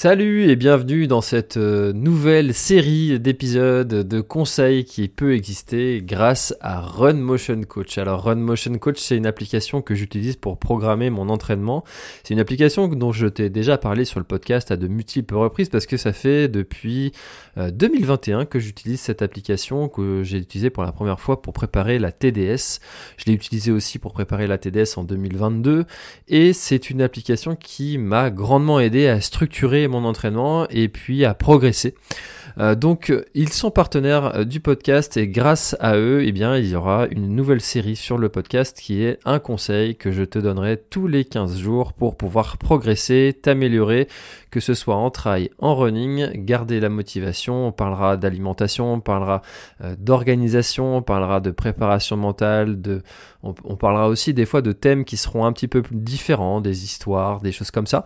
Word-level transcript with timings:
Salut 0.00 0.48
et 0.48 0.54
bienvenue 0.54 1.08
dans 1.08 1.20
cette 1.20 1.56
euh, 1.56 1.92
nouvelle 1.92 2.54
série 2.54 3.18
d'épisodes 3.18 3.88
de 3.88 4.20
conseils 4.20 4.84
qui 4.84 5.08
peut 5.08 5.34
exister 5.34 6.02
grâce 6.04 6.54
à 6.60 6.80
Run 6.80 7.14
Motion 7.14 7.60
Coach. 7.62 7.98
Alors 7.98 8.22
Run 8.22 8.36
Motion 8.36 8.78
Coach, 8.78 9.00
c'est 9.00 9.16
une 9.16 9.26
application 9.26 9.82
que 9.82 9.96
j'utilise 9.96 10.36
pour 10.36 10.56
programmer 10.56 11.10
mon 11.10 11.28
entraînement. 11.28 11.82
C'est 12.22 12.32
une 12.32 12.38
application 12.38 12.86
dont 12.86 13.10
je 13.10 13.26
t'ai 13.26 13.50
déjà 13.50 13.76
parlé 13.76 14.04
sur 14.04 14.20
le 14.20 14.24
podcast 14.24 14.70
à 14.70 14.76
de 14.76 14.86
multiples 14.86 15.34
reprises 15.34 15.68
parce 15.68 15.86
que 15.86 15.96
ça 15.96 16.12
fait 16.12 16.46
depuis 16.46 17.10
2021 17.56 18.42
euh, 18.42 18.44
que 18.44 18.60
j'utilise 18.60 19.00
cette 19.00 19.20
application 19.20 19.88
que 19.88 20.22
j'ai 20.22 20.38
utilisée 20.38 20.70
pour 20.70 20.84
la 20.84 20.92
première 20.92 21.18
fois 21.18 21.42
pour 21.42 21.52
préparer 21.52 21.98
la 21.98 22.12
TDS. 22.12 22.78
Je 23.16 23.24
l'ai 23.26 23.32
utilisée 23.32 23.72
aussi 23.72 23.98
pour 23.98 24.12
préparer 24.12 24.46
la 24.46 24.58
TDS 24.58 24.96
en 24.96 25.02
2022 25.02 25.86
et 26.28 26.52
c'est 26.52 26.88
une 26.88 27.02
application 27.02 27.56
qui 27.56 27.98
m'a 27.98 28.30
grandement 28.30 28.78
aidé 28.78 29.08
à 29.08 29.20
structurer 29.20 29.87
mon 29.88 30.04
entraînement 30.04 30.68
et 30.68 30.88
puis 30.88 31.24
à 31.24 31.34
progresser. 31.34 31.94
Euh, 32.58 32.74
donc 32.74 33.12
ils 33.34 33.52
sont 33.52 33.70
partenaires 33.70 34.36
euh, 34.36 34.44
du 34.44 34.60
podcast 34.60 35.16
et 35.16 35.28
grâce 35.28 35.76
à 35.80 35.96
eux, 35.96 36.22
eh 36.24 36.32
bien, 36.32 36.56
il 36.56 36.68
y 36.68 36.74
aura 36.74 37.06
une 37.10 37.34
nouvelle 37.34 37.60
série 37.60 37.96
sur 37.96 38.18
le 38.18 38.28
podcast 38.28 38.78
qui 38.78 39.02
est 39.02 39.18
un 39.24 39.38
conseil 39.38 39.96
que 39.96 40.10
je 40.10 40.24
te 40.24 40.38
donnerai 40.38 40.76
tous 40.76 41.06
les 41.06 41.24
15 41.24 41.58
jours 41.58 41.92
pour 41.92 42.16
pouvoir 42.16 42.58
progresser, 42.58 43.38
t'améliorer, 43.40 44.08
que 44.50 44.60
ce 44.60 44.74
soit 44.74 44.96
en 44.96 45.10
trail, 45.10 45.50
en 45.58 45.76
running, 45.76 46.44
garder 46.44 46.80
la 46.80 46.88
motivation, 46.88 47.68
on 47.68 47.72
parlera 47.72 48.16
d'alimentation, 48.16 48.94
on 48.94 49.00
parlera 49.00 49.42
euh, 49.82 49.94
d'organisation, 49.98 50.96
on 50.96 51.02
parlera 51.02 51.40
de 51.40 51.50
préparation 51.50 52.16
mentale, 52.16 52.80
de 52.80 53.02
on, 53.44 53.52
parlera 53.76 54.08
aussi 54.08 54.34
des 54.34 54.46
fois 54.46 54.62
de 54.62 54.72
thèmes 54.72 55.04
qui 55.04 55.16
seront 55.16 55.46
un 55.46 55.52
petit 55.52 55.68
peu 55.68 55.84
différents, 55.92 56.60
des 56.60 56.82
histoires, 56.82 57.40
des 57.40 57.52
choses 57.52 57.70
comme 57.70 57.86
ça. 57.86 58.04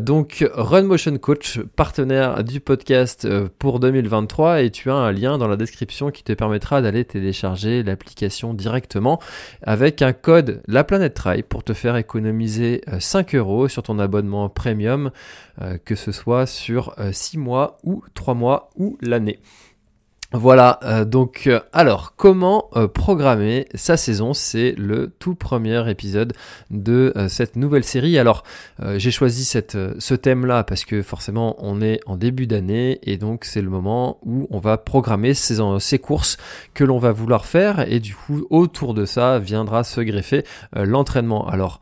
donc 0.00 0.44
Run 0.52 0.82
Motion 0.82 1.16
Coach, 1.16 1.60
partenaire 1.76 2.42
du 2.42 2.58
podcast 2.58 3.28
pour 3.60 3.67
2023 3.78 4.62
et 4.62 4.70
tu 4.70 4.90
as 4.90 4.94
un 4.94 5.12
lien 5.12 5.36
dans 5.36 5.46
la 5.46 5.56
description 5.56 6.10
qui 6.10 6.24
te 6.24 6.32
permettra 6.32 6.80
d'aller 6.80 7.04
télécharger 7.04 7.82
l'application 7.82 8.54
directement 8.54 9.20
avec 9.62 10.00
un 10.00 10.14
code 10.14 10.62
La 10.66 10.84
Planète 10.84 11.18
pour 11.48 11.64
te 11.64 11.74
faire 11.74 11.96
économiser 11.96 12.82
5 12.98 13.34
euh, 13.34 13.38
euros 13.38 13.68
sur 13.68 13.82
ton 13.82 13.98
abonnement 13.98 14.48
premium, 14.48 15.10
euh, 15.60 15.76
que 15.84 15.94
ce 15.96 16.12
soit 16.12 16.46
sur 16.46 16.94
6 17.12 17.36
euh, 17.36 17.40
mois 17.40 17.78
ou 17.84 18.02
3 18.14 18.34
mois 18.34 18.70
ou 18.76 18.96
l'année. 19.02 19.38
Voilà, 20.34 20.78
euh, 20.82 21.06
donc 21.06 21.44
euh, 21.46 21.60
alors 21.72 22.14
comment 22.14 22.68
euh, 22.76 22.86
programmer 22.86 23.66
sa 23.74 23.96
saison? 23.96 24.34
C'est 24.34 24.74
le 24.76 25.08
tout 25.08 25.34
premier 25.34 25.88
épisode 25.88 26.34
de 26.70 27.14
cette 27.28 27.56
nouvelle 27.56 27.82
série. 27.82 28.18
Alors 28.18 28.42
j'ai 28.96 29.10
choisi 29.10 29.44
cette, 29.44 29.78
ce 29.98 30.14
thème-là 30.14 30.64
parce 30.64 30.84
que 30.84 31.00
forcément 31.02 31.56
on 31.58 31.80
est 31.80 32.00
en 32.04 32.16
début 32.16 32.46
d'année 32.46 32.98
et 33.02 33.16
donc 33.16 33.46
c'est 33.46 33.62
le 33.62 33.70
moment 33.70 34.18
où 34.22 34.46
on 34.50 34.58
va 34.58 34.76
programmer 34.76 35.32
ces, 35.32 35.60
ces 35.80 35.98
courses 35.98 36.36
que 36.74 36.84
l'on 36.84 36.98
va 36.98 37.12
vouloir 37.12 37.46
faire 37.46 37.90
et 37.90 37.98
du 37.98 38.14
coup 38.14 38.46
autour 38.50 38.92
de 38.92 39.06
ça 39.06 39.38
viendra 39.38 39.82
se 39.82 40.02
greffer 40.02 40.44
l'entraînement. 40.74 41.48
Alors 41.48 41.80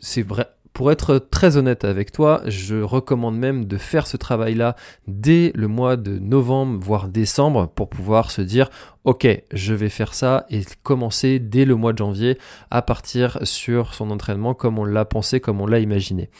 c'est 0.00 0.22
vrai 0.22 0.46
pour 0.72 0.90
être 0.90 1.18
très 1.18 1.56
honnête 1.56 1.84
avec 1.84 2.12
toi, 2.12 2.42
je 2.46 2.82
recommande 2.82 3.36
même 3.36 3.66
de 3.66 3.76
faire 3.76 4.06
ce 4.06 4.16
travail-là 4.16 4.76
dès 5.06 5.52
le 5.54 5.68
mois 5.68 5.96
de 5.96 6.18
novembre, 6.18 6.78
voire 6.82 7.08
décembre, 7.08 7.68
pour 7.68 7.88
pouvoir 7.88 8.30
se 8.30 8.42
dire, 8.42 8.70
ok, 9.04 9.26
je 9.52 9.74
vais 9.74 9.88
faire 9.88 10.14
ça 10.14 10.46
et 10.50 10.62
commencer 10.82 11.38
dès 11.38 11.64
le 11.64 11.74
mois 11.74 11.92
de 11.92 11.98
janvier 11.98 12.38
à 12.70 12.82
partir 12.82 13.38
sur 13.42 13.94
son 13.94 14.10
entraînement 14.10 14.54
comme 14.54 14.78
on 14.78 14.84
l'a 14.84 15.04
pensé, 15.04 15.40
comme 15.40 15.60
on 15.60 15.66
l'a 15.66 15.80
imaginé. 15.80 16.30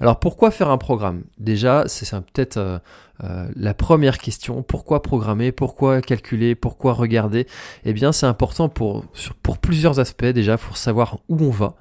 Alors 0.00 0.18
pourquoi 0.18 0.50
faire 0.50 0.70
un 0.70 0.78
programme? 0.78 1.24
Déjà, 1.38 1.84
c'est 1.86 2.10
peut-être 2.10 2.56
euh, 2.56 2.78
euh, 3.22 3.48
la 3.54 3.74
première 3.74 4.18
question, 4.18 4.62
pourquoi 4.62 5.02
programmer, 5.02 5.52
pourquoi 5.52 6.00
calculer, 6.00 6.54
pourquoi 6.54 6.94
regarder? 6.94 7.46
Eh 7.84 7.92
bien, 7.92 8.12
c'est 8.12 8.26
important 8.26 8.68
pour, 8.68 9.04
pour 9.42 9.58
plusieurs 9.58 10.00
aspects. 10.00 10.24
Déjà, 10.24 10.56
pour 10.56 10.76
savoir 10.76 11.18
où 11.28 11.36
on 11.44 11.50
va, 11.50 11.74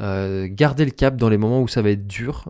euh, 0.00 0.46
garder 0.48 0.84
le 0.84 0.92
cap 0.92 1.16
dans 1.16 1.28
les 1.28 1.36
moments 1.36 1.60
où 1.60 1.68
ça 1.68 1.82
va 1.82 1.90
être 1.90 2.06
dur. 2.06 2.48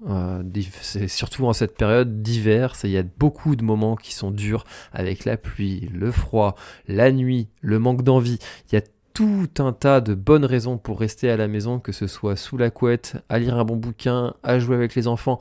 Surtout 1.09 1.47
en 1.47 1.53
cette 1.53 1.77
période 1.77 2.23
d'hiver, 2.23 2.75
il 2.85 2.91
y 2.91 2.99
a 2.99 3.03
beaucoup 3.19 3.57
de 3.57 3.65
moments 3.65 3.97
qui 3.97 4.13
sont 4.15 4.31
durs 4.31 4.65
avec 4.93 5.25
la 5.25 5.37
pluie, 5.37 5.89
le 5.93 6.11
froid, 6.11 6.55
la 6.87 7.11
nuit, 7.13 7.24
le 7.61 7.79
manque 7.79 8.03
d'envie. 8.03 8.39
Il 8.71 8.75
y 8.75 8.79
a 8.79 8.83
tout 9.13 9.49
un 9.59 9.73
tas 9.73 10.01
de 10.01 10.15
bonnes 10.15 10.45
raisons 10.45 10.77
pour 10.77 10.99
rester 10.99 11.31
à 11.31 11.37
la 11.37 11.47
maison, 11.47 11.79
que 11.79 11.93
ce 11.93 12.07
soit 12.07 12.37
sous 12.37 12.57
la 12.57 12.71
couette, 12.71 13.17
à 13.29 13.39
lire 13.39 13.57
un 13.57 13.65
bon 13.65 13.77
bouquin, 13.77 14.35
à 14.43 14.59
jouer 14.59 14.75
avec 14.75 14.95
les 14.95 15.07
enfants 15.07 15.39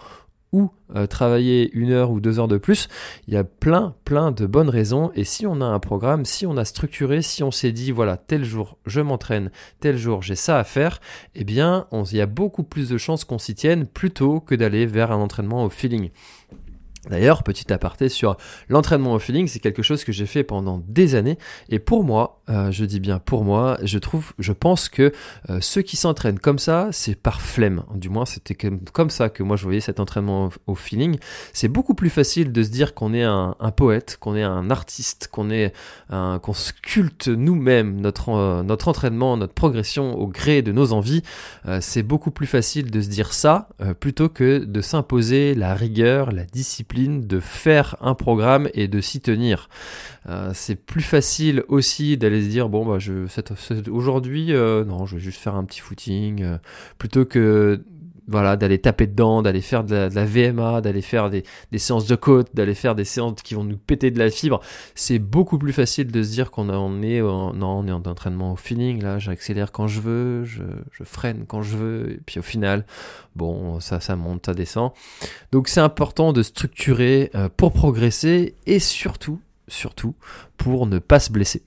ou 0.53 0.69
euh, 0.95 1.07
travailler 1.07 1.71
une 1.73 1.91
heure 1.91 2.11
ou 2.11 2.19
deux 2.19 2.39
heures 2.39 2.47
de 2.47 2.59
plus. 2.59 2.87
Il 3.27 3.33
y 3.33 3.37
a 3.37 3.43
plein, 3.43 3.95
plein 4.05 4.31
de 4.31 4.45
bonnes 4.45 4.69
raisons. 4.69 5.11
Et 5.15 5.23
si 5.23 5.47
on 5.47 5.59
a 5.59 5.65
un 5.65 5.79
programme, 5.79 6.25
si 6.25 6.45
on 6.45 6.55
a 6.55 6.63
structuré, 6.63 7.23
si 7.23 7.41
on 7.41 7.49
s'est 7.49 7.71
dit, 7.71 7.91
voilà, 7.91 8.15
tel 8.15 8.45
jour 8.45 8.77
je 8.85 9.01
m'entraîne, 9.01 9.49
tel 9.79 9.97
jour 9.97 10.21
j'ai 10.21 10.35
ça 10.35 10.59
à 10.59 10.63
faire, 10.63 11.01
eh 11.33 11.43
bien, 11.43 11.87
il 11.91 12.15
y 12.15 12.21
a 12.21 12.27
beaucoup 12.27 12.63
plus 12.63 12.89
de 12.89 12.99
chances 12.99 13.25
qu'on 13.25 13.39
s'y 13.39 13.55
tienne 13.55 13.87
plutôt 13.87 14.39
que 14.39 14.53
d'aller 14.53 14.85
vers 14.85 15.11
un 15.11 15.17
entraînement 15.17 15.65
au 15.65 15.69
feeling. 15.69 16.11
D'ailleurs, 17.09 17.43
petit 17.43 17.71
aparté 17.73 18.07
sur 18.07 18.37
l'entraînement 18.69 19.13
au 19.13 19.19
feeling, 19.19 19.47
c'est 19.47 19.59
quelque 19.59 19.83
chose 19.83 20.05
que 20.05 20.13
j'ai 20.13 20.25
fait 20.25 20.43
pendant 20.43 20.81
des 20.87 21.15
années. 21.15 21.37
Et 21.67 21.79
pour 21.79 22.05
moi, 22.05 22.41
euh, 22.49 22.71
je 22.71 22.85
dis 22.85 23.01
bien 23.01 23.19
pour 23.19 23.43
moi, 23.43 23.77
je 23.83 23.97
trouve, 23.97 24.33
je 24.39 24.53
pense 24.53 24.87
que 24.87 25.11
euh, 25.49 25.59
ceux 25.59 25.81
qui 25.81 25.97
s'entraînent 25.97 26.39
comme 26.39 26.59
ça, 26.59 26.89
c'est 26.91 27.15
par 27.15 27.41
flemme. 27.41 27.83
Du 27.93 28.09
moins, 28.09 28.25
c'était 28.25 28.55
comme, 28.55 29.09
ça 29.09 29.29
que 29.29 29.43
moi 29.43 29.57
je 29.57 29.63
voyais 29.63 29.81
cet 29.81 29.99
entraînement 29.99 30.49
au, 30.67 30.75
feeling. 30.75 31.17
C'est 31.51 31.67
beaucoup 31.67 31.93
plus 31.93 32.09
facile 32.09 32.51
de 32.53 32.63
se 32.63 32.69
dire 32.69 32.93
qu'on 32.93 33.13
est 33.13 33.23
un, 33.23 33.53
poète, 33.75 34.17
qu'on 34.19 34.35
est 34.35 34.43
un 34.43 34.69
artiste, 34.71 35.27
qu'on 35.31 35.49
est 35.49 35.73
qu'on 36.09 36.53
sculpte 36.53 37.27
nous-mêmes 37.27 37.99
notre 37.99 38.29
euh, 38.29 38.63
notre 38.63 38.87
entraînement, 38.87 39.35
notre 39.35 39.53
progression 39.53 40.17
au 40.17 40.27
gré 40.27 40.61
de 40.61 40.71
nos 40.71 40.93
envies. 40.93 41.21
c'est 41.81 42.03
beaucoup 42.03 42.31
plus 42.31 42.47
facile 42.47 42.91
de 42.91 43.01
se 43.01 43.07
dire 43.07 43.33
ça 43.33 43.69
plutôt 43.99 44.29
que 44.29 44.59
de 44.59 44.81
s'imposer 44.81 45.53
la 45.53 45.75
rigueur, 45.75 46.31
la 46.31 46.45
discipline 46.45 46.92
de 46.93 47.39
faire 47.39 47.95
un 48.01 48.13
programme 48.13 48.69
et 48.73 48.87
de 48.87 49.01
s'y 49.01 49.19
tenir. 49.21 49.69
Euh, 50.29 50.51
c'est 50.53 50.75
plus 50.75 51.01
facile 51.01 51.63
aussi 51.67 52.17
d'aller 52.17 52.43
se 52.43 52.47
dire 52.47 52.69
bon 52.69 52.85
bah 52.85 52.97
aujourd'hui 53.89 54.53
euh, 54.53 54.85
non 54.85 55.05
je 55.05 55.15
vais 55.15 55.21
juste 55.21 55.41
faire 55.41 55.55
un 55.55 55.65
petit 55.65 55.81
footing 55.81 56.43
euh, 56.43 56.57
plutôt 56.97 57.25
que 57.25 57.83
voilà, 58.27 58.55
d'aller 58.55 58.79
taper 58.79 59.07
dedans, 59.07 59.41
d'aller 59.41 59.61
faire 59.61 59.83
de 59.83 60.09
la, 60.13 60.25
VMA, 60.25 60.81
d'aller 60.81 61.01
faire 61.01 61.29
des, 61.29 61.43
séances 61.77 62.05
de 62.07 62.15
côte, 62.15 62.49
d'aller 62.53 62.73
faire 62.73 62.95
des 62.95 63.05
séances 63.05 63.41
qui 63.41 63.53
vont 63.53 63.63
nous 63.63 63.77
péter 63.77 64.11
de 64.11 64.19
la 64.19 64.29
fibre, 64.29 64.61
c'est 64.95 65.19
beaucoup 65.19 65.57
plus 65.57 65.73
facile 65.73 66.11
de 66.11 66.23
se 66.23 66.31
dire 66.31 66.51
qu'on 66.51 66.69
on 66.69 67.01
est, 67.01 67.21
en, 67.21 67.53
non, 67.53 67.79
on 67.79 67.87
est 67.87 67.91
en 67.91 68.03
entraînement 68.03 68.53
au 68.53 68.55
feeling, 68.55 69.01
là, 69.01 69.19
j'accélère 69.19 69.71
quand 69.71 69.87
je 69.87 69.99
veux, 69.99 70.43
je, 70.45 70.63
freine 71.03 71.45
quand 71.47 71.61
je 71.61 71.75
veux, 71.75 72.11
et 72.11 72.19
puis 72.25 72.39
au 72.39 72.43
final, 72.43 72.85
bon, 73.35 73.79
ça, 73.79 73.99
ça 73.99 74.15
monte, 74.15 74.45
ça 74.45 74.53
descend. 74.53 74.91
Donc 75.51 75.67
c'est 75.67 75.81
important 75.81 76.33
de 76.33 76.43
structurer 76.43 77.29
euh, 77.35 77.49
pour 77.55 77.73
progresser 77.73 78.55
et 78.65 78.79
surtout, 78.79 79.39
surtout, 79.67 80.15
pour 80.57 80.87
ne 80.87 80.99
pas 80.99 81.19
se 81.19 81.31
blesser. 81.31 81.63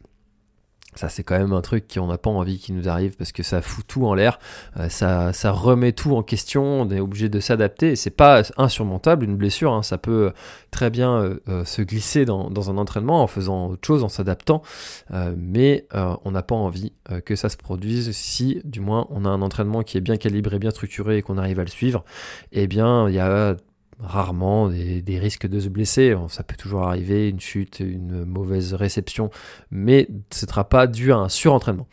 Ça, 0.97 1.09
c'est 1.09 1.23
quand 1.23 1.39
même 1.39 1.53
un 1.53 1.61
truc 1.61 1.85
qu'on 1.93 2.07
n'a 2.07 2.19
pas 2.19 2.31
envie 2.31 2.59
qui 2.59 2.73
nous 2.73 2.89
arrive 2.89 3.17
parce 3.17 3.33
que 3.33 3.43
ça 3.43 3.61
fout 3.63 3.87
tout 3.87 4.07
en 4.07 4.15
l'air, 4.15 4.39
euh, 4.79 4.89
ça, 4.89 5.33
remet 5.51 5.93
tout 5.93 6.17
en 6.17 6.23
question, 6.23 6.65
on 6.65 6.91
est 6.91 7.01
obligé 7.01 7.29
de 7.29 7.39
s'adapter 7.41 7.93
et 7.93 7.97
c'est 7.97 8.11
pas 8.11 8.43
insurmontable 8.57 9.25
une 9.25 9.37
blessure, 9.37 9.73
hein. 9.73 9.83
ça 9.83 9.99
peut 9.99 10.33
très 10.71 10.91
bien 10.91 11.17
euh, 11.17 11.41
euh, 11.49 11.65
se 11.65 11.83
glisser 11.83 12.25
dans, 12.25 12.51
dans, 12.51 12.71
un 12.71 12.79
entraînement 12.79 13.23
en 13.23 13.27
faisant 13.27 13.69
autre 13.69 13.87
chose, 13.87 14.03
en 14.03 14.09
s'adaptant, 14.09 14.63
mais 15.37 15.87
on 15.93 16.31
n'a 16.31 16.43
pas 16.43 16.55
envie 16.55 16.93
que 17.25 17.37
ça 17.37 17.49
se 17.49 17.57
produise 17.57 18.11
si, 18.13 18.61
du 18.65 18.81
moins, 18.81 19.07
on 19.11 19.25
a 19.25 19.29
un 19.29 19.43
entraînement 19.43 19.83
qui 19.83 19.99
est 19.99 20.01
bien 20.01 20.17
calibré, 20.17 20.59
bien 20.59 20.71
structuré 20.71 21.19
et 21.19 21.23
qu'on 21.23 21.39
arrive 21.39 21.61
à 21.61 21.65
le 21.65 21.71
suivre. 21.71 22.05
Eh 22.53 22.67
bien, 22.67 23.09
il 23.09 23.15
y 23.15 23.21
a 23.21 23.57
rarement 24.01 24.69
des, 24.69 25.19
risques 25.19 25.47
de 25.47 25.61
se 25.61 25.69
blesser. 25.69 26.15
Ça 26.29 26.43
peut 26.43 26.57
toujours 26.57 26.85
arriver, 26.85 27.29
une 27.29 27.41
chute, 27.41 27.81
une 27.81 28.25
mauvaise 28.25 28.75
réception, 28.75 29.31
mais 29.71 30.09
ce 30.31 30.47
ne 30.47 30.51
sera 30.51 30.69
pas 30.69 30.87
dû 30.87 31.13
à 31.13 31.17
un 31.17 31.29
surentraînement. 31.29 31.87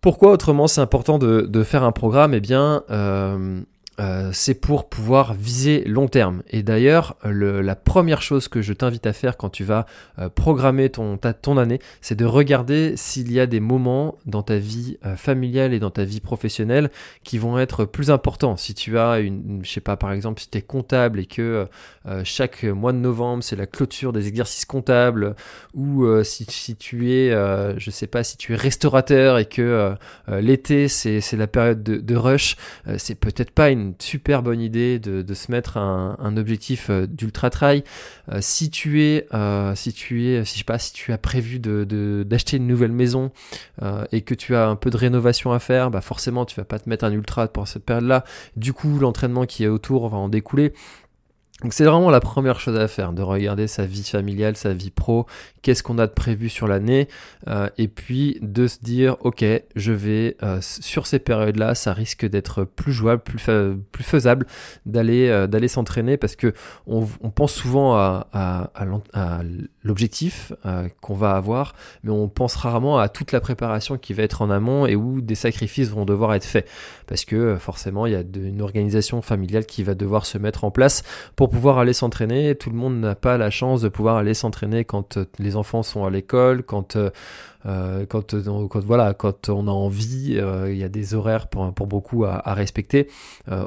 Pourquoi 0.00 0.32
autrement 0.32 0.66
c'est 0.66 0.80
important 0.80 1.18
de, 1.18 1.62
faire 1.62 1.84
un 1.84 1.92
programme? 1.92 2.34
Eh 2.34 2.40
bien, 2.40 2.82
euh, 2.90 3.62
euh, 4.00 4.30
c'est 4.32 4.54
pour 4.54 4.88
pouvoir 4.88 5.34
viser 5.34 5.84
long 5.84 6.08
terme. 6.08 6.42
Et 6.48 6.62
d'ailleurs, 6.62 7.16
la 7.24 7.76
première 7.76 8.22
chose 8.22 8.48
que 8.48 8.62
je 8.62 8.72
t'invite 8.72 9.06
à 9.06 9.12
faire 9.12 9.36
quand 9.36 9.50
tu 9.50 9.64
vas 9.64 9.86
euh, 10.18 10.30
programmer 10.30 10.88
ton, 10.88 11.18
ton 11.18 11.58
année, 11.58 11.78
c'est 12.00 12.14
de 12.14 12.24
regarder 12.24 12.94
s'il 12.96 13.30
y 13.30 13.38
a 13.38 13.46
des 13.46 13.60
moments 13.60 14.16
dans 14.24 14.42
ta 14.42 14.56
vie 14.56 14.96
euh, 15.04 15.16
familiale 15.16 15.74
et 15.74 15.78
dans 15.78 15.90
ta 15.90 16.04
vie 16.04 16.20
professionnelle 16.20 16.90
qui 17.22 17.36
vont 17.36 17.58
être 17.58 17.84
plus 17.84 18.10
importants. 18.10 18.56
Si 18.56 18.72
tu 18.72 18.98
as 18.98 19.20
une, 19.20 19.60
je 19.62 19.70
sais 19.70 19.80
pas, 19.80 19.96
par 19.96 20.12
exemple, 20.12 20.40
si 20.40 20.48
tu 20.48 20.58
es 20.58 20.62
comptable 20.62 21.20
et 21.20 21.26
que 21.26 21.66
chaque 22.24 22.64
mois 22.64 22.92
de 22.92 22.98
novembre, 22.98 23.44
c'est 23.44 23.56
la 23.56 23.66
clôture 23.66 24.12
des 24.12 24.26
exercices 24.26 24.64
comptables, 24.64 25.36
ou 25.74 26.06
si, 26.24 26.46
tu 26.76 27.12
es, 27.12 27.30
je 27.76 27.90
sais 27.90 28.06
pas, 28.06 28.24
si 28.24 28.36
tu 28.36 28.52
es 28.54 28.56
restaurateur 28.56 29.38
et 29.38 29.44
que 29.44 29.94
l'été, 30.28 30.88
c'est 30.88 31.36
la 31.36 31.46
période 31.46 31.82
de, 31.82 31.96
de 31.96 32.16
rush, 32.16 32.56
c'est 32.96 33.14
peut-être 33.14 33.52
pas 33.52 33.70
une 33.70 33.81
super 33.98 34.42
bonne 34.42 34.60
idée 34.60 34.98
de, 34.98 35.34
se 35.34 35.50
mettre 35.50 35.76
un, 35.76 36.36
objectif 36.36 36.88
euh, 36.90 37.06
d'ultra 37.06 37.50
trail. 37.50 37.84
Euh, 38.30 38.38
si 38.40 38.70
tu 38.70 39.02
es, 39.02 39.26
euh, 39.34 39.74
si 39.74 39.92
tu 39.92 40.26
es, 40.26 40.44
si 40.44 40.54
je 40.54 40.58
sais 40.58 40.64
pas, 40.64 40.78
si 40.78 40.92
tu 40.92 41.12
as 41.12 41.18
prévu 41.18 41.58
de 41.58 42.24
d'acheter 42.24 42.56
une 42.56 42.66
nouvelle 42.66 42.92
maison 42.92 43.30
et 44.12 44.22
que 44.22 44.34
tu 44.34 44.54
as 44.54 44.68
un 44.68 44.76
peu 44.76 44.90
de 44.90 44.96
rénovation 44.96 45.52
à 45.52 45.58
faire, 45.58 45.90
bah 45.90 46.00
forcément 46.00 46.44
tu 46.44 46.56
vas 46.56 46.64
pas 46.64 46.78
te 46.78 46.88
mettre 46.88 47.04
un 47.04 47.12
ultra 47.12 47.48
pour 47.48 47.68
cette 47.68 47.84
période-là. 47.84 48.24
Du 48.56 48.72
coup, 48.72 48.98
l'entraînement 48.98 49.46
qui 49.46 49.64
est 49.64 49.68
autour 49.68 50.08
va 50.08 50.18
en 50.18 50.28
découler. 50.28 50.72
Donc 51.62 51.72
c'est 51.72 51.84
vraiment 51.84 52.10
la 52.10 52.20
première 52.20 52.58
chose 52.58 52.76
à 52.76 52.88
faire, 52.88 53.12
de 53.12 53.22
regarder 53.22 53.68
sa 53.68 53.86
vie 53.86 54.02
familiale, 54.02 54.56
sa 54.56 54.72
vie 54.72 54.90
pro, 54.90 55.26
qu'est-ce 55.62 55.82
qu'on 55.82 55.98
a 55.98 56.08
de 56.08 56.12
prévu 56.12 56.48
sur 56.48 56.66
l'année, 56.66 57.08
euh, 57.48 57.68
et 57.78 57.86
puis 57.86 58.38
de 58.42 58.66
se 58.66 58.78
dire, 58.80 59.16
ok, 59.20 59.44
je 59.76 59.92
vais 59.92 60.36
euh, 60.42 60.58
sur 60.60 61.06
ces 61.06 61.20
périodes-là, 61.20 61.74
ça 61.74 61.92
risque 61.92 62.26
d'être 62.26 62.64
plus 62.64 62.92
jouable, 62.92 63.22
plus, 63.22 63.44
plus 63.92 64.04
faisable 64.04 64.46
d'aller 64.86 65.28
euh, 65.28 65.46
d'aller 65.46 65.68
s'entraîner, 65.68 66.16
parce 66.16 66.34
que 66.34 66.52
on, 66.86 67.06
pense 67.30 67.52
souvent 67.52 67.94
à, 67.94 68.26
à, 68.32 68.70
à 69.12 69.42
l'objectif 69.82 70.52
qu'on 71.00 71.14
va 71.14 71.32
avoir, 71.32 71.74
mais 72.02 72.10
on 72.10 72.28
pense 72.28 72.54
rarement 72.54 72.98
à 72.98 73.08
toute 73.08 73.32
la 73.32 73.40
préparation 73.40 73.98
qui 73.98 74.12
va 74.12 74.22
être 74.22 74.42
en 74.42 74.50
amont 74.50 74.86
et 74.86 74.96
où 74.96 75.20
des 75.20 75.34
sacrifices 75.34 75.90
vont 75.90 76.04
devoir 76.04 76.34
être 76.34 76.44
faits, 76.44 76.68
parce 77.06 77.24
que 77.24 77.56
forcément 77.56 78.06
il 78.06 78.12
y 78.12 78.16
a 78.16 78.22
une 78.34 78.62
organisation 78.62 79.22
familiale 79.22 79.66
qui 79.66 79.82
va 79.82 79.94
devoir 79.94 80.26
se 80.26 80.38
mettre 80.38 80.64
en 80.64 80.70
place 80.70 81.02
pour 81.36 81.48
pouvoir 81.48 81.78
aller 81.78 81.92
s'entraîner. 81.92 82.54
Tout 82.54 82.70
le 82.70 82.76
monde 82.76 82.98
n'a 83.00 83.14
pas 83.14 83.38
la 83.38 83.50
chance 83.50 83.80
de 83.80 83.88
pouvoir 83.88 84.16
aller 84.16 84.34
s'entraîner 84.34 84.84
quand 84.84 85.16
euh, 85.16 85.24
les 85.38 85.56
enfants 85.56 85.82
sont 85.82 86.04
à 86.04 86.10
l'école, 86.10 86.62
quand, 86.62 86.96
euh, 86.96 87.10
euh 87.66 88.06
quand, 88.06 88.34
euh, 88.34 88.68
quand, 88.68 88.84
voilà, 88.84 89.14
quand 89.14 89.48
on 89.48 89.68
a 89.68 89.70
envie. 89.70 90.40
il 90.68 90.76
y 90.76 90.84
a 90.84 90.88
des 90.88 91.14
horaires 91.14 91.48
pour, 91.48 91.72
pour 91.74 91.86
beaucoup 91.86 92.24
à, 92.24 92.48
à 92.48 92.54
respecter 92.54 93.08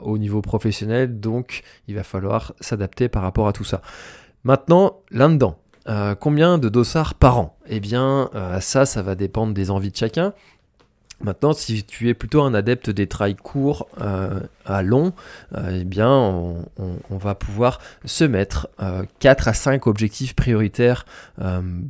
au 0.01 0.17
niveau 0.17 0.41
professionnel, 0.41 1.19
donc 1.19 1.61
il 1.87 1.95
va 1.95 2.03
falloir 2.03 2.53
s'adapter 2.59 3.09
par 3.09 3.23
rapport 3.23 3.47
à 3.47 3.53
tout 3.53 3.63
ça. 3.63 3.81
Maintenant, 4.43 4.99
là-dedans, 5.09 5.57
combien 6.19 6.57
de 6.57 6.69
dossards 6.69 7.13
par 7.15 7.37
an? 7.37 7.57
Eh 7.67 7.79
bien, 7.79 8.29
ça, 8.59 8.85
ça 8.85 9.01
va 9.01 9.15
dépendre 9.15 9.53
des 9.53 9.71
envies 9.71 9.91
de 9.91 9.97
chacun. 9.97 10.33
Maintenant, 11.21 11.53
si 11.53 11.83
tu 11.83 12.09
es 12.09 12.13
plutôt 12.13 12.41
un 12.41 12.53
adepte 12.53 12.89
des 12.89 13.07
trails 13.07 13.35
courts 13.35 13.87
euh, 14.01 14.41
à 14.65 14.81
long, 14.81 15.13
euh, 15.55 15.79
eh 15.81 15.85
bien, 15.85 16.09
on, 16.09 16.65
va 17.09 17.35
pouvoir 17.35 17.79
se 18.03 18.25
mettre 18.25 18.67
4 19.19 19.47
euh, 19.47 19.51
à 19.51 19.53
5 19.53 19.87
objectifs 19.87 20.35
prioritaires 20.35 21.05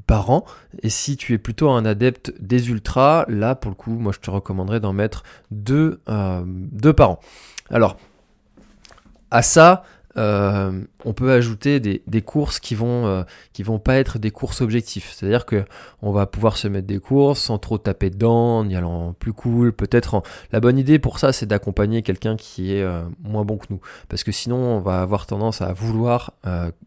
par 0.06 0.30
an. 0.30 0.46
Et 0.84 0.90
si 0.90 1.18
tu 1.18 1.34
es 1.34 1.38
plutôt 1.38 1.72
un 1.72 1.86
adepte 1.86 2.34
des 2.40 2.70
ultras, 2.70 3.26
là, 3.28 3.56
pour 3.56 3.72
le 3.72 3.76
coup, 3.76 3.98
moi, 3.98 4.12
je 4.14 4.20
te 4.20 4.30
recommanderais 4.30 4.80
d'en 4.80 4.94
mettre 4.94 5.24
2 5.52 6.02
deux, 6.46 6.94
par 6.94 7.12
an. 7.12 7.20
Alors, 7.72 7.98
à 9.32 9.42
ça, 9.42 9.84
euh, 10.18 10.72
on 11.04 11.14
peut 11.14 11.32
ajouter 11.32 11.80
des, 11.80 12.22
courses 12.22 12.60
qui 12.60 12.74
vont 12.74 13.06
euh, 13.06 13.24
qui 13.54 13.64
vont 13.64 13.80
pas 13.80 13.96
être 13.96 14.18
des 14.18 14.32
courses 14.32 14.62
objectifs. 14.62 15.14
C'est-à-dire 15.14 15.46
que 15.46 15.66
on 16.02 16.12
va 16.12 16.26
pouvoir 16.26 16.58
se 16.58 16.68
mettre 16.68 16.88
des 16.88 17.00
courses 17.00 17.42
sans 17.42 17.58
trop 17.58 17.78
taper 17.78 18.10
dedans, 18.10 18.60
en 18.60 18.70
y 18.70 18.76
allant 18.76 19.14
plus 19.14 19.34
cool. 19.34 19.74
Peut-être 19.74 20.24
la 20.52 20.60
bonne 20.60 20.78
idée 20.78 21.00
pour 21.00 21.20
ça, 21.20 21.34
c'est 21.34 21.46
d'accompagner 21.46 22.02
quelqu'un 22.02 22.38
qui 22.38 22.74
est 22.74 22.82
euh, 22.82 23.02
moins 23.24 23.44
bon 23.44 23.58
que 23.58 23.66
nous, 23.70 23.82
parce 24.08 24.24
que 24.24 24.32
sinon 24.32 24.58
on 24.58 24.80
va 24.80 25.02
avoir 25.02 25.26
tendance 25.26 25.62
à 25.62 25.74
vouloir 25.74 26.34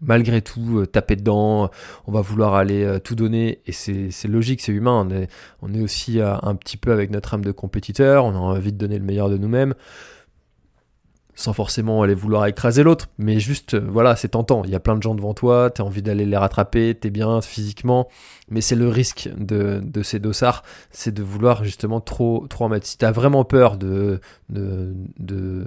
malgré 0.00 0.40
tout 0.40 0.86
taper 0.86 1.16
dedans. 1.16 1.70
On 2.06 2.12
va 2.12 2.20
vouloir 2.20 2.54
aller 2.54 2.98
tout 3.04 3.14
donner 3.14 3.60
et 3.66 3.72
c'est 3.72 4.28
logique, 4.28 4.60
c'est 4.60 4.72
humain. 4.72 5.06
On 5.06 5.10
est 5.10 5.28
on 5.62 5.74
est 5.74 5.80
aussi 5.80 6.20
un 6.20 6.54
petit 6.54 6.76
peu 6.76 6.92
avec 6.92 7.10
notre 7.10 7.34
âme 7.34 7.44
de 7.44 7.52
compétiteur. 7.52 8.24
On 8.24 8.34
a 8.34 8.38
envie 8.38 8.72
de 8.72 8.78
donner 8.78 8.98
le 8.98 9.04
meilleur 9.04 9.28
de 9.28 9.36
nous-mêmes 9.36 9.74
sans 11.38 11.52
forcément 11.52 12.02
aller 12.02 12.14
vouloir 12.14 12.46
écraser 12.46 12.82
l'autre, 12.82 13.06
mais 13.16 13.38
juste, 13.38 13.74
euh, 13.74 13.88
voilà, 13.88 14.16
c'est 14.16 14.30
tentant. 14.30 14.64
Il 14.64 14.70
y 14.70 14.74
a 14.74 14.80
plein 14.80 14.96
de 14.96 15.02
gens 15.04 15.14
devant 15.14 15.34
toi, 15.34 15.70
tu 15.70 15.80
as 15.80 15.84
envie 15.84 16.02
d'aller 16.02 16.26
les 16.26 16.36
rattraper, 16.36 16.96
t'es 16.96 17.10
bien 17.10 17.40
physiquement, 17.40 18.08
mais 18.50 18.60
c'est 18.60 18.74
le 18.74 18.88
risque 18.88 19.30
de, 19.38 19.80
de 19.80 20.02
ces 20.02 20.18
dossards, 20.18 20.64
c'est 20.90 21.14
de 21.14 21.22
vouloir 21.22 21.62
justement 21.62 22.00
trop, 22.00 22.44
trop 22.48 22.64
en 22.64 22.68
mettre. 22.68 22.88
Si 22.88 22.98
t'as 22.98 23.12
vraiment 23.12 23.44
peur 23.44 23.76
de 23.76 24.20
ne 24.50 25.64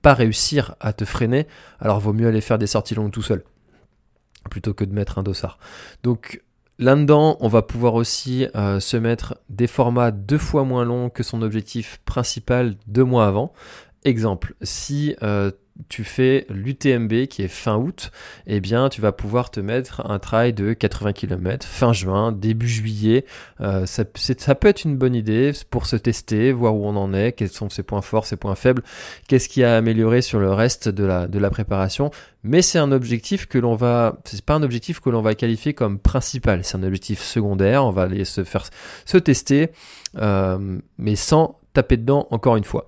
pas 0.00 0.14
réussir 0.14 0.74
à 0.80 0.94
te 0.94 1.04
freiner, 1.04 1.46
alors 1.78 2.00
vaut 2.00 2.14
mieux 2.14 2.26
aller 2.26 2.40
faire 2.40 2.56
des 2.56 2.66
sorties 2.66 2.94
longues 2.94 3.12
tout 3.12 3.20
seul, 3.20 3.44
plutôt 4.48 4.72
que 4.72 4.86
de 4.86 4.94
mettre 4.94 5.18
un 5.18 5.22
dossard. 5.22 5.58
Donc, 6.02 6.40
Là-dedans, 6.78 7.38
on 7.40 7.48
va 7.48 7.62
pouvoir 7.62 7.94
aussi 7.94 8.48
euh, 8.54 8.80
se 8.80 8.98
mettre 8.98 9.38
des 9.48 9.66
formats 9.66 10.10
deux 10.10 10.36
fois 10.36 10.64
moins 10.64 10.84
longs 10.84 11.08
que 11.08 11.22
son 11.22 11.40
objectif 11.40 12.00
principal 12.04 12.76
deux 12.86 13.04
mois 13.04 13.26
avant. 13.26 13.54
Exemple, 14.06 14.54
si 14.62 15.16
euh, 15.24 15.50
tu 15.88 16.04
fais 16.04 16.46
l'UTMB 16.48 17.26
qui 17.26 17.42
est 17.42 17.48
fin 17.48 17.76
août, 17.76 18.12
eh 18.46 18.60
bien 18.60 18.88
tu 18.88 19.00
vas 19.00 19.10
pouvoir 19.10 19.50
te 19.50 19.58
mettre 19.58 20.08
un 20.08 20.20
trail 20.20 20.52
de 20.52 20.74
80 20.74 21.12
km 21.12 21.66
fin 21.66 21.92
juin, 21.92 22.30
début 22.30 22.68
juillet. 22.68 23.24
Euh, 23.60 23.84
ça, 23.84 24.04
peut 24.04 24.68
être 24.68 24.84
une 24.84 24.96
bonne 24.96 25.16
idée 25.16 25.50
pour 25.70 25.86
se 25.86 25.96
tester, 25.96 26.52
voir 26.52 26.76
où 26.76 26.86
on 26.86 26.94
en 26.94 27.14
est, 27.14 27.32
quels 27.32 27.48
sont 27.48 27.68
ses 27.68 27.82
points 27.82 28.00
forts, 28.00 28.26
ses 28.26 28.36
points 28.36 28.54
faibles, 28.54 28.84
qu'est-ce 29.26 29.48
qui 29.48 29.64
a 29.64 29.76
amélioré 29.76 30.22
sur 30.22 30.38
le 30.38 30.52
reste 30.52 30.88
de 30.88 31.02
la, 31.02 31.26
de 31.26 31.40
la 31.40 31.50
préparation. 31.50 32.12
Mais 32.44 32.62
c'est 32.62 32.78
un 32.78 32.92
objectif 32.92 33.46
que 33.46 33.58
l'on 33.58 33.74
va, 33.74 34.18
c'est 34.22 34.44
pas 34.44 34.54
un 34.54 34.62
objectif 34.62 35.00
que 35.00 35.10
l'on 35.10 35.20
va 35.20 35.34
qualifier 35.34 35.74
comme 35.74 35.98
principal, 35.98 36.62
c'est 36.62 36.76
un 36.76 36.84
objectif 36.84 37.20
secondaire. 37.20 37.84
On 37.84 37.90
va 37.90 38.02
aller 38.02 38.24
se 38.24 38.44
faire 38.44 38.66
se 39.04 39.18
tester, 39.18 39.72
euh, 40.18 40.78
mais 40.96 41.16
sans 41.16 41.58
taper 41.72 41.96
dedans 41.96 42.28
encore 42.30 42.54
une 42.54 42.62
fois. 42.62 42.86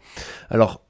Alors 0.49 0.81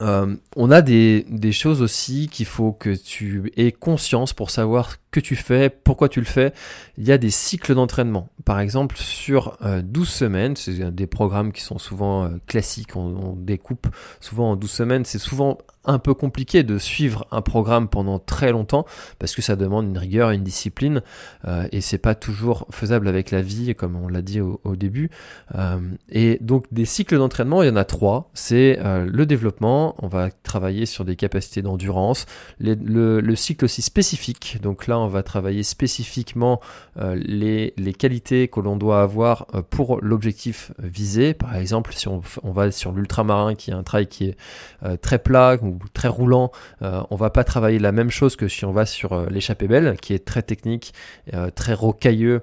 euh, 0.00 0.36
on 0.54 0.70
a 0.70 0.80
des, 0.80 1.24
choses 1.52 1.82
aussi 1.82 2.28
qu'il 2.28 2.46
faut 2.46 2.72
que 2.72 2.94
tu 2.94 3.52
aies 3.56 3.72
conscience 3.72 4.32
pour 4.32 4.50
savoir 4.50 4.96
que 5.10 5.20
tu 5.20 5.36
fais, 5.36 5.70
pourquoi 5.70 6.08
tu 6.08 6.20
le 6.20 6.26
fais. 6.26 6.52
Il 6.98 7.06
y 7.06 7.12
a 7.12 7.18
des 7.18 7.30
cycles 7.30 7.74
d'entraînement. 7.74 8.28
Par 8.44 8.60
exemple, 8.60 8.96
sur 8.96 9.56
12 9.60 9.62
euh, 9.62 10.10
semaines, 10.10 10.56
c'est 10.56 10.94
des 10.94 11.06
programmes 11.06 11.52
qui 11.52 11.62
sont 11.62 11.78
souvent 11.78 12.24
euh, 12.24 12.28
classiques, 12.46 12.96
on, 12.96 13.34
découpe 13.36 13.88
souvent 14.20 14.52
en 14.52 14.56
12 14.56 14.70
semaines, 14.70 15.04
c'est 15.04 15.18
souvent 15.18 15.58
un 15.84 15.98
peu 15.98 16.12
compliqué 16.12 16.64
de 16.64 16.76
suivre 16.76 17.26
un 17.30 17.40
programme 17.40 17.88
pendant 17.88 18.18
très 18.18 18.52
longtemps 18.52 18.84
parce 19.18 19.34
que 19.34 19.40
ça 19.40 19.56
demande 19.56 19.86
une 19.86 19.96
rigueur, 19.96 20.30
une 20.30 20.42
discipline 20.42 21.02
euh, 21.46 21.66
et 21.72 21.80
c'est 21.80 21.98
pas 21.98 22.14
toujours 22.14 22.66
faisable 22.70 23.08
avec 23.08 23.30
la 23.30 23.40
vie 23.40 23.74
comme 23.74 23.96
on 23.96 24.08
l'a 24.08 24.20
dit 24.20 24.40
au, 24.40 24.58
début. 24.76 25.10
Euh, 25.54 25.78
et 26.10 26.38
donc 26.42 26.66
des 26.72 26.84
cycles 26.84 27.16
d'entraînement, 27.16 27.62
il 27.62 27.68
y 27.68 27.70
en 27.70 27.76
a 27.76 27.84
trois. 27.84 28.30
C'est 28.34 28.78
le 28.82 29.24
développement, 29.24 29.94
on 30.02 30.08
va 30.08 30.30
travailler 30.30 30.84
sur 30.84 31.04
des 31.04 31.16
capacités 31.16 31.62
d'endurance, 31.62 32.26
le, 32.60 33.34
cycle 33.34 33.64
aussi 33.64 33.82
spécifique. 33.82 34.58
Donc 34.62 34.86
là, 34.86 34.97
on 34.98 35.08
va 35.08 35.22
travailler 35.22 35.62
spécifiquement 35.62 36.60
les, 36.96 37.74
les, 37.76 37.92
qualités 37.92 38.48
que 38.48 38.60
l'on 38.60 38.76
doit 38.76 39.02
avoir 39.02 39.46
pour 39.70 40.00
l'objectif 40.00 40.72
visé. 40.78 41.34
Par 41.34 41.56
exemple, 41.56 41.92
si 41.94 42.08
on, 42.08 42.22
va 42.44 42.70
sur 42.70 42.92
l'ultramarin 42.92 43.54
qui 43.54 43.70
est 43.70 43.74
un 43.74 43.82
trail 43.82 44.06
qui 44.06 44.26
est 44.26 44.96
très 45.00 45.18
plat 45.18 45.56
ou 45.62 45.78
très 45.92 46.08
roulant, 46.08 46.50
euh, 46.82 47.02
on 47.10 47.16
va 47.16 47.30
pas 47.30 47.44
travailler 47.44 47.78
la 47.78 47.92
même 47.92 48.10
chose 48.10 48.36
que 48.36 48.48
si 48.48 48.64
on 48.64 48.72
va 48.72 48.86
sur 48.86 49.12
euh, 49.12 49.26
l'échappée 49.30 49.68
belle, 49.68 49.96
qui 50.00 50.14
est 50.14 50.24
très 50.24 50.42
technique, 50.42 50.92
euh, 51.34 51.50
très 51.50 51.74
rocailleux, 51.74 52.42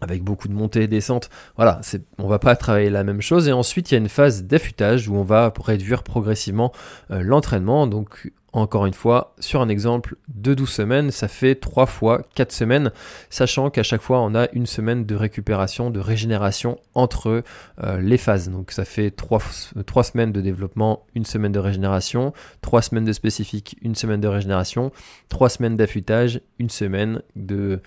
avec 0.00 0.22
beaucoup 0.22 0.48
de 0.48 0.54
montées 0.54 0.82
et 0.82 0.88
descentes. 0.88 1.30
Voilà, 1.56 1.80
on 2.18 2.28
va 2.28 2.38
pas 2.38 2.56
travailler 2.56 2.90
la 2.90 3.04
même 3.04 3.20
chose. 3.20 3.48
Et 3.48 3.52
ensuite, 3.52 3.90
il 3.90 3.94
y 3.94 3.96
a 3.96 4.00
une 4.00 4.08
phase 4.08 4.44
d'affûtage 4.44 5.08
où 5.08 5.16
on 5.16 5.24
va 5.24 5.52
réduire 5.64 6.02
progressivement 6.02 6.72
l'entraînement. 7.08 7.86
Donc, 7.86 8.30
encore 8.52 8.86
une 8.86 8.94
fois, 8.94 9.34
sur 9.38 9.60
un 9.60 9.68
exemple 9.68 10.16
de 10.28 10.54
12 10.54 10.68
semaines, 10.68 11.10
ça 11.10 11.28
fait 11.28 11.54
3 11.54 11.86
fois 11.86 12.22
4 12.34 12.50
semaines, 12.50 12.90
sachant 13.28 13.70
qu'à 13.70 13.82
chaque 13.82 14.00
fois 14.00 14.20
on 14.20 14.34
a 14.34 14.48
une 14.52 14.66
semaine 14.66 15.04
de 15.06 15.14
récupération, 15.14 15.90
de 15.90 16.00
régénération 16.00 16.78
entre 16.94 17.44
euh, 17.82 18.00
les 18.00 18.18
phases. 18.18 18.48
Donc 18.50 18.72
ça 18.72 18.84
fait 18.84 19.12
3, 19.12 19.40
3, 19.86 20.02
semaines 20.02 20.32
de 20.32 20.40
développement, 20.40 21.06
une 21.14 21.24
semaine 21.24 21.52
de 21.52 21.60
régénération, 21.60 22.32
3 22.62 22.82
semaines 22.82 23.04
de 23.04 23.12
spécifique, 23.12 23.76
une 23.82 23.94
semaine 23.94 24.20
de 24.20 24.28
régénération, 24.28 24.90
3 25.28 25.48
semaines 25.48 25.76
d'affûtage, 25.76 26.40
une 26.58 26.70
semaine 26.70 27.22
euh, 27.38 27.78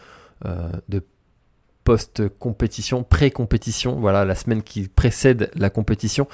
de 0.88 1.04
post-compétition, 1.84 3.04
pré-compétition, 3.04 4.00
voilà, 4.00 4.26
la 4.26 4.36
semaine 4.36 4.64
qui 4.64 4.88
précède 4.88 5.52
la 5.56 5.70
compétition, 5.70 6.28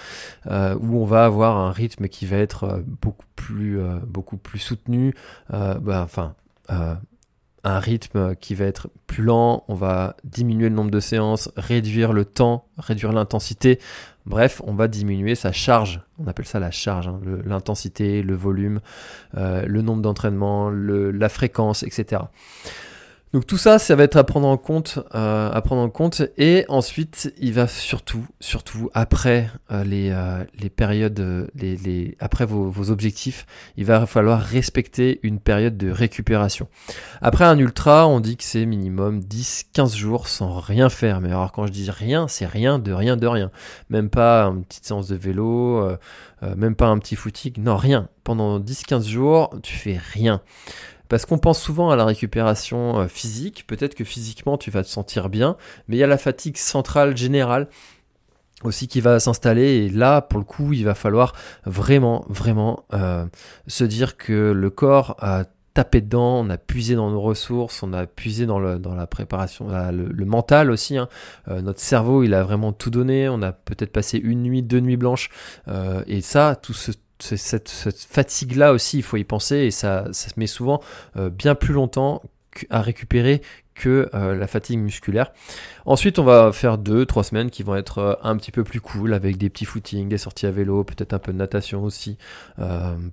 euh, 0.48 0.75
où 0.79 1.01
on 1.01 1.06
va 1.06 1.25
avoir 1.25 1.58
un 1.58 1.72
rythme 1.72 2.08
qui 2.08 2.25
va 2.25 2.38
être 2.38 2.63
euh, 2.63 2.79
beaucoup 2.86 3.25
plus, 3.36 3.79
euh, 3.79 4.00
beaucoup 4.06 4.38
plus 4.38 4.60
soutenu, 4.60 5.13
bah, 5.50 6.01
enfin, 6.03 6.36
un 7.63 7.79
rythme 7.79 8.36
qui 8.36 8.56
va 8.56 8.65
être 8.65 8.89
plus 9.08 9.24
lent, 9.24 9.63
on 9.68 9.74
va 9.74 10.15
diminuer 10.24 10.70
le 10.70 10.75
nombre 10.75 10.91
de 10.91 11.00
séances, 11.00 11.51
réduire 11.58 12.13
le 12.13 12.25
temps, 12.25 12.65
réduire 12.77 13.12
l'intensité, 13.12 13.79
bref, 14.25 14.62
on 14.65 14.74
va 14.74 14.88
diminuer 14.88 15.36
sa 15.36 15.51
charge, 15.51 16.01
on 16.20 16.27
appelle 16.27 16.46
ça 16.46 16.60
la 16.60 16.72
charge, 16.72 17.08
hein, 17.08 17.20
l'intensité, 17.46 18.22
le, 18.22 18.36
volume, 18.36 18.82
le 19.34 19.82
nombre 19.82 20.01
d'entraînements, 20.01 20.70
la 20.70 21.29
fréquence, 21.29 21.84
etc. 21.84 22.22
Donc 23.31 23.45
tout 23.45 23.57
ça, 23.57 23.77
ça 23.77 23.95
va 23.95 24.05
être 24.05 24.15
à 24.15 24.24
prendre 24.24 24.48
en 24.48 24.57
compte, 24.57 24.98
euh, 25.13 25.51
à 25.51 25.62
prendre 25.62 25.83
en 25.83 25.89
compte. 25.89 26.24
Et 26.38 26.65
ensuite, 26.67 27.31
il 27.38 27.53
va 27.53 27.67
surtout, 27.67 28.25
surtout 28.39 28.89
après 28.95 29.51
euh, 29.71 29.83
les, 29.83 30.09
euh, 30.09 30.43
les 30.59 30.71
périodes, 30.71 31.48
les, 31.53 31.77
les 31.77 32.17
après 32.19 32.48
vos, 32.48 32.71
vos, 32.71 32.89
objectifs, 32.89 33.45
il 33.77 33.86
va 33.86 34.07
falloir 34.07 34.41
respecter 34.41 35.19
une 35.21 35.39
période 35.39 35.77
de 35.77 35.91
récupération. 35.91 36.69
Après 37.21 37.45
un 37.45 37.59
ultra, 37.59 38.07
on 38.07 38.19
dit 38.19 38.36
que 38.36 38.43
c'est 38.43 38.65
minimum 38.65 39.19
10-15 39.19 39.95
jours 39.95 40.27
sans 40.27 40.59
rien 40.59 40.89
faire. 40.89 41.21
Mais 41.21 41.29
alors 41.29 41.51
quand 41.51 41.67
je 41.67 41.71
dis 41.71 41.91
rien, 41.91 42.27
c'est 42.27 42.48
rien 42.48 42.79
de 42.79 42.91
rien 42.91 43.15
de 43.15 43.27
rien. 43.27 43.51
Même 43.91 44.09
pas 44.09 44.45
une 44.45 44.63
petite 44.63 44.86
séance 44.86 45.07
de 45.07 45.15
vélo, 45.15 45.88
même 46.57 46.74
pas 46.74 46.88
un 46.88 46.98
petit 46.98 47.15
footing, 47.15 47.53
non 47.59 47.77
rien. 47.77 48.09
Pendant 48.24 48.59
10-15 48.59 49.07
jours, 49.07 49.53
tu 49.62 49.75
fais 49.75 49.98
rien. 49.98 50.41
Parce 51.10 51.25
qu'on 51.25 51.39
pense 51.39 51.60
souvent 51.60 51.89
à 51.89 51.96
la 51.96 52.06
récupération 52.06 53.00
euh, 53.00 53.08
physique, 53.08 53.66
peut-être 53.68 53.96
que 53.96 54.04
physiquement 54.04 54.58
tu 54.58 54.72
vas 54.72 54.84
te 54.84 54.88
sentir 54.88 55.28
bien, 55.30 55.58
mais 55.88 55.98
il 55.98 56.00
y 56.00 56.04
a 56.04 56.08
la 56.08 56.20
fatigue 56.20 56.56
centrale 56.56 57.18
générale 57.18 57.68
aussi 58.63 58.88
qui 58.88 59.01
va 59.01 59.20
s'installer 59.20 59.86
et 59.86 59.89
là 59.89 60.22
pour 60.22 60.38
le 60.38 60.44
coup 60.44 60.74
il 60.74 60.84
va 60.84 60.94
falloir 60.94 61.34
vraiment 61.66 62.25
vraiment 62.28 62.84
euh, 62.94 63.25
se 63.68 63.86
dire 63.86 64.18
que 64.18 64.51
le 64.51 64.70
corps 64.70 65.16
a 65.20 65.46
tapé 65.74 66.01
dedans, 66.01 66.42
on 66.42 66.50
a 66.50 66.58
puisé 66.58 66.96
dans 66.96 67.10
nos 67.10 67.22
ressources, 67.22 67.84
on 67.84 67.94
a 67.94 68.06
puisé 68.06 68.46
dans, 68.46 68.60
la 68.60 69.08
préparation, 69.08 69.68
le, 69.92 70.25
mental 70.25 70.72
aussi. 70.72 70.98
Hein. 70.98 71.08
Euh, 71.48 71.62
notre 71.62 71.80
cerveau, 71.80 72.24
il 72.24 72.34
a 72.34 72.44
vraiment 72.44 72.74
tout 72.74 72.89
donné. 72.89 73.30
On 73.30 73.42
a 73.44 73.54
peut-être 73.54 73.94
passé 73.94 74.18
une 74.18 74.42
nuit, 74.42 74.62
deux 74.62 74.80
nuits 74.80 74.98
blanches. 74.98 75.30
et 76.08 76.22
ça, 76.22 76.58
tout 76.62 76.74
ce, 76.74 76.92
cette, 77.22 77.70
fatigue-là 77.70 78.74
aussi, 78.74 78.98
il 78.98 79.04
faut 79.04 79.18
y 79.18 79.24
penser, 79.24 79.58
et 79.58 79.72
ça, 79.72 80.06
ça 80.12 80.30
se 80.30 80.40
met 80.40 80.48
souvent 80.48 80.82
euh, 81.18 81.30
bien 81.30 81.56
plus 81.56 81.74
longtemps 81.74 82.22
à 82.70 82.82
récupérer 82.82 83.42
que 83.76 84.10
euh, 84.14 84.36
la 84.36 84.48
fatigue 84.48 84.80
musculaire. 84.80 85.32
Ensuite, 85.86 86.20
on 86.20 86.24
va 86.24 86.52
faire 86.52 86.78
deux, 86.78 87.06
trois 87.06 87.24
semaines 87.24 87.50
qui 87.50 87.64
vont 87.64 87.76
être 87.76 88.00
euh, 88.00 88.14
un 88.24 88.36
petit 88.36 88.52
peu 88.52 88.64
plus 88.64 88.82
cool 88.82 89.14
avec 89.14 89.38
des 89.38 89.50
petits 89.50 89.66
footings, 89.66 90.10
des 90.10 90.18
sorties 90.18 90.48
à 90.48 90.52
vélo, 90.52 90.84
peut-être 90.84 91.14
un 91.14 91.20
peu 91.20 91.32
de 91.32 91.38
natation 91.38 91.84
aussi. 91.84 92.18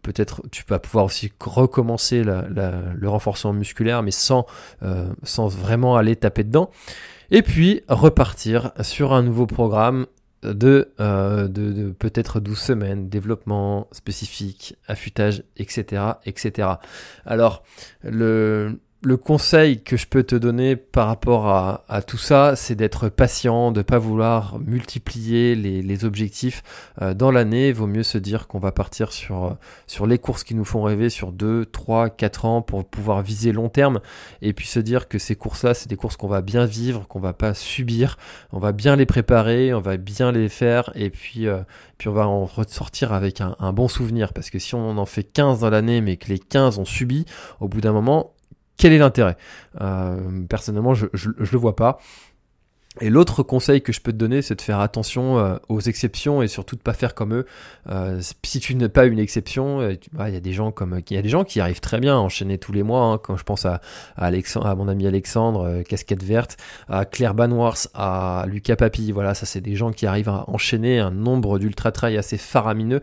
peut-être 0.03 0.43
tu 0.51 0.65
vas 0.69 0.79
pouvoir 0.79 1.05
aussi 1.05 1.33
recommencer 1.41 2.25
le 2.25 3.07
renforcement 3.07 3.53
musculaire, 3.53 4.03
mais 4.03 4.11
sans, 4.11 4.47
sans 5.23 5.49
vraiment 5.49 5.97
aller 5.97 6.17
taper 6.17 6.43
dedans. 6.43 6.71
Et 7.31 7.43
puis 7.43 7.83
repartir 7.89 8.73
sur 8.81 9.13
un 9.13 9.23
nouveau 9.23 9.47
programme 9.47 10.07
de, 10.43 10.93
euh, 11.00 11.49
de, 11.49 11.73
de 11.73 11.90
peut-être 11.90 12.40
12 12.40 12.59
semaines, 12.59 13.09
développement 13.09 13.88
spécifique, 13.93 14.76
affûtage, 14.87 15.43
etc. 15.57 16.02
etc. 16.25 16.69
Alors, 17.25 17.62
le, 18.02 18.78
le 19.07 19.17
conseil 19.17 19.85
que 19.85 19.97
je 19.97 20.09
peux 20.09 20.25
te 20.25 20.35
donner 20.35 20.75
par 20.75 21.07
rapport 21.07 21.47
à, 21.47 22.03
tout 22.03 22.19
ça, 22.19 22.57
c'est 22.57 22.75
d'être 22.75 23.09
patient, 23.09 23.71
de 23.71 23.79
ne 23.79 23.83
pas 23.85 23.99
vouloir 23.99 24.59
multiplier 24.59 25.55
les, 25.55 26.05
objectifs 26.05 26.65
euh, 27.01 27.15
dans 27.15 27.31
l'année. 27.31 27.73
Vaut 27.73 27.87
mieux 27.87 28.03
se 28.03 28.19
dire 28.19 28.49
qu'on 28.49 28.59
va 28.59 28.73
partir 28.73 29.13
sur, 29.13 29.45
euh, 29.45 29.51
sur 29.87 30.09
les 30.09 30.19
courses 30.19 30.43
qui 30.43 30.57
nous 30.57 30.65
font 30.65 30.83
rêver 30.83 31.09
sur 31.09 31.31
2, 31.31 31.67
3, 31.67 32.11
4 32.11 32.45
ans 32.47 32.63
pour 32.63 32.85
pouvoir 32.85 33.23
viser 33.23 33.53
long 33.53 33.69
terme. 33.69 34.01
Et 34.43 34.53
puis 34.53 34.67
se 34.67 34.81
dire 34.81 35.07
que 35.07 35.21
ces 35.21 35.37
courses-là, 35.37 35.73
c'est 35.75 35.89
des 35.89 35.95
courses 35.95 36.17
qu'on 36.17 36.27
va 36.27 36.41
bien 36.41 36.67
vivre, 36.67 37.07
qu'on 37.07 37.21
va 37.21 37.33
pas 37.33 37.55
subir. 37.55 38.19
On 38.51 38.59
va 38.59 38.73
bien 38.73 38.97
les 38.97 39.07
préparer, 39.07 39.73
on 39.73 39.81
va 39.81 39.99
bien 39.99 40.33
les 40.33 40.49
faire. 40.49 40.91
Et 40.97 41.11
puis, 41.11 41.47
euh, 41.47 41.61
puis 41.97 42.09
on 42.09 42.13
va 42.13 42.27
en 42.27 42.45
ressortir 42.45 43.13
avec 43.13 43.41
un, 43.41 43.55
un 43.61 43.73
bon 43.73 43.87
souvenir. 43.87 44.33
Parce 44.33 44.51
que 44.51 44.59
si 44.59 44.75
on 44.75 44.99
en 44.99 45.07
fait 45.07 45.23
15 45.23 45.61
dans 45.61 45.71
l'année, 45.71 46.01
mais 46.01 46.17
que 46.17 46.27
les 46.29 46.41
15 46.41 46.81
ont 46.81 46.85
subi, 46.85 47.25
au 47.61 47.69
bout 47.69 47.81
d'un 47.81 47.93
moment, 47.93 48.33
quel 48.76 48.92
est 48.92 48.99
l'intérêt? 48.99 49.37
Euh, 49.80 50.45
Personnellement, 50.49 50.95
je, 50.95 51.06
je, 51.12 51.30
le 51.30 51.59
vois 51.59 51.76
pas. 51.76 51.99
Et 53.00 53.11
l'autre 53.11 53.42
conseil 53.42 53.83
que 53.83 53.92
je 53.92 54.00
peux 54.00 54.12
te 54.12 54.16
donner, 54.16 54.40
c'est 54.40 54.54
de 54.54 54.62
faire 54.62 54.80
attention 54.80 55.38
euh, 55.38 55.56
aux 55.68 55.80
exceptions 55.80 56.40
et 56.40 56.49
surtout 56.49 56.76
de 56.76 56.80
pas 56.80 56.95
faire 56.95 57.14
comme 57.14 57.35
eux. 57.35 57.47
Euh, 57.90 58.21
si 58.42 58.59
tu 58.59 58.75
n'es 58.75 58.88
pas 58.88 59.04
une 59.04 59.18
exception, 59.18 59.80
euh, 59.80 59.95
il 60.26 60.33
y 60.33 60.37
a 60.37 60.40
des 60.40 60.52
gens 60.52 60.73
qui 61.45 61.61
arrivent 61.61 61.80
très 61.80 62.00
bien 62.00 62.14
à 62.14 62.18
enchaîner 62.18 62.56
tous 62.56 62.73
les 62.73 62.83
mois. 62.83 63.02
Hein, 63.02 63.18
quand 63.18 63.37
je 63.37 63.45
pense 63.45 63.66
à, 63.66 63.83
à, 64.16 64.26
Alexandre, 64.26 64.66
à 64.66 64.75
mon 64.75 64.88
ami 64.88 65.06
Alexandre, 65.06 65.83
casquette 65.83 66.23
verte, 66.23 66.56
à 66.88 67.04
Claire 67.04 67.35
Banwars, 67.35 67.76
à 67.92 68.47
Lucas 68.49 68.76
Papi. 68.76 69.12
Voilà, 69.12 69.35
ça 69.35 69.45
c'est 69.45 69.61
des 69.61 69.76
gens 69.76 69.92
qui 69.92 70.06
arrivent 70.06 70.30
à 70.30 70.49
enchaîner 70.49 70.99
un 70.99 71.11
nombre 71.11 71.59
d'ultra 71.59 71.92
trail 71.92 72.16
assez 72.16 72.38
faramineux 72.38 73.02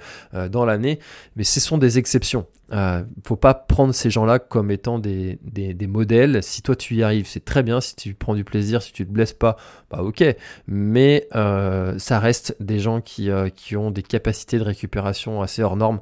dans 0.49 0.65
l'année. 0.65 0.97
Mais 1.35 1.43
ce 1.43 1.59
sont 1.59 1.77
des 1.77 1.99
exceptions. 1.99 2.47
Euh, 2.73 3.03
faut 3.23 3.35
pas 3.35 3.53
prendre 3.53 3.93
ces 3.93 4.09
gens-là 4.09 4.39
comme 4.39 4.71
étant 4.71 4.97
des, 4.97 5.37
des, 5.43 5.87
modèles. 5.87 6.41
Si 6.41 6.63
toi 6.63 6.75
tu 6.75 6.95
y 6.95 7.03
arrives, 7.03 7.27
c'est 7.27 7.45
très 7.45 7.61
bien. 7.61 7.79
Si 7.81 7.95
tu 7.95 8.15
prends 8.15 8.33
du 8.33 8.43
plaisir, 8.43 8.81
si 8.81 8.91
tu 8.91 9.05
te 9.05 9.11
blesses 9.11 9.33
pas, 9.33 9.57
bah 9.91 10.01
ok. 10.01 10.23
Mais 10.67 11.27
euh, 11.35 11.97
ça 11.99 12.19
reste 12.19 12.55
des 12.59 12.79
gens 12.79 12.99
qui, 12.99 13.29
euh, 13.29 13.49
qui 13.49 13.77
ont 13.77 13.91
des 13.91 14.01
capacités 14.01 14.57
de 14.57 14.63
récupération 14.63 15.41
assez 15.41 15.61
hors 15.61 15.75
normes. 15.75 15.99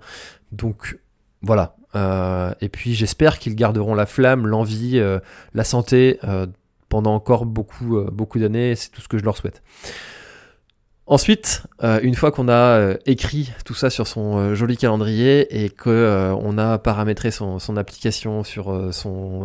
Donc 0.51 0.97
voilà. 1.41 1.75
Euh, 1.95 2.53
et 2.61 2.69
puis 2.69 2.93
j'espère 2.93 3.37
qu'ils 3.37 3.55
garderont 3.55 3.93
la 3.93 4.05
flamme, 4.05 4.47
l'envie, 4.47 5.01
la 5.53 5.63
santé 5.63 6.19
pendant 6.87 7.13
encore 7.13 7.45
beaucoup, 7.45 8.01
beaucoup 8.11 8.39
d'années. 8.39 8.75
C'est 8.75 8.91
tout 8.91 9.01
ce 9.01 9.09
que 9.09 9.17
je 9.17 9.25
leur 9.25 9.35
souhaite. 9.35 9.61
Ensuite, 11.07 11.63
euh, 11.83 11.99
une 12.03 12.13
fois 12.13 12.31
qu'on 12.31 12.47
a 12.47 12.53
euh, 12.53 12.97
écrit 13.07 13.51
tout 13.65 13.73
ça 13.73 13.89
sur 13.89 14.05
son 14.05 14.37
euh, 14.37 14.55
joli 14.55 14.77
calendrier 14.77 15.63
et 15.63 15.69
que 15.69 16.31
on 16.39 16.59
a 16.59 16.77
paramétré 16.77 17.31
son, 17.31 17.57
application 17.75 18.43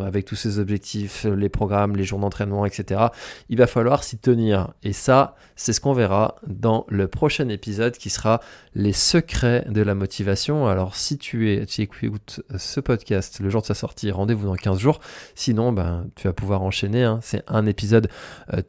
avec 0.04 0.26
tous 0.26 0.36
ses 0.36 0.58
objectifs, 0.58 1.24
les 1.24 1.48
programmes, 1.48 1.96
les 1.96 2.04
jours 2.04 2.18
d'entraînement, 2.18 2.66
etc., 2.66 3.06
il 3.48 3.58
va 3.58 3.66
falloir 3.66 4.04
s'y 4.04 4.18
tenir. 4.18 4.72
Et 4.82 4.92
ça, 4.92 5.36
c'est 5.54 5.72
ce 5.72 5.80
qu'on 5.80 5.92
verra 5.92 6.36
dans 6.46 6.84
le 6.88 7.08
prochain 7.08 7.48
épisode 7.48 7.96
qui 7.96 8.10
sera 8.10 8.40
les 8.74 8.92
secrets 8.92 9.64
de 9.68 9.80
la 9.80 9.94
motivation. 9.94 10.66
Alors, 10.66 10.94
si 10.94 11.18
tu 11.18 11.52
es, 11.52 11.66
tu 11.66 11.82
écoutes 11.82 12.42
ce 12.56 12.80
podcast 12.80 13.40
le 13.40 13.48
jour 13.48 13.62
de 13.62 13.66
sa 13.66 13.74
sortie, 13.74 14.10
rendez-vous 14.10 14.46
dans 14.46 14.56
15 14.56 14.78
jours. 14.78 15.00
Sinon, 15.34 15.72
ben, 15.72 16.06
tu 16.16 16.26
vas 16.26 16.32
pouvoir 16.32 16.62
enchaîner. 16.62 17.04
Hein. 17.04 17.20
C'est 17.22 17.42
un 17.46 17.64
épisode 17.66 18.08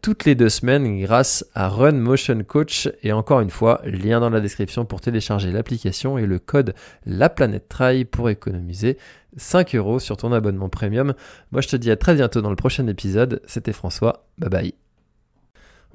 toutes 0.01 0.25
les 0.25 0.35
deux 0.35 0.49
semaines 0.49 0.99
grâce 1.01 1.45
à 1.55 1.67
Run 1.67 1.93
Motion 1.93 2.41
Coach 2.47 2.76
et 3.03 3.11
encore 3.11 3.41
une 3.41 3.49
fois, 3.49 3.81
lien 3.85 4.19
dans 4.19 4.29
la 4.29 4.39
description 4.39 4.85
pour 4.85 5.01
télécharger 5.01 5.51
l'application 5.51 6.17
et 6.17 6.25
le 6.25 6.39
code 6.39 6.73
La 7.05 7.29
Planète 7.29 7.67
Trail 7.69 8.05
pour 8.05 8.29
économiser 8.29 8.97
5 9.37 9.75
euros 9.75 9.99
sur 9.99 10.17
ton 10.17 10.31
abonnement 10.33 10.69
premium. 10.69 11.13
Moi 11.51 11.61
je 11.61 11.69
te 11.69 11.75
dis 11.75 11.91
à 11.91 11.95
très 11.95 12.15
bientôt 12.15 12.41
dans 12.41 12.49
le 12.49 12.55
prochain 12.55 12.87
épisode. 12.87 13.41
C'était 13.45 13.73
François. 13.73 14.25
Bye 14.37 14.49
bye. 14.49 14.86